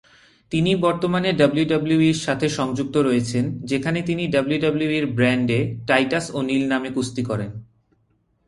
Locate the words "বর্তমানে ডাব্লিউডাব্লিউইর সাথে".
0.75-2.47